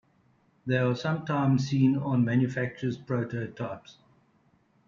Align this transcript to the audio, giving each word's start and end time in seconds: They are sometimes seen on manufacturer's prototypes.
They 0.65 0.79
are 0.79 0.95
sometimes 0.95 1.67
seen 1.69 1.95
on 1.95 2.25
manufacturer's 2.25 2.97
prototypes. 2.97 3.99